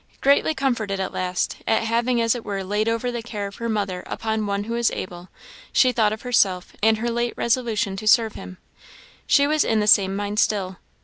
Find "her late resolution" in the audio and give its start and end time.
6.97-7.95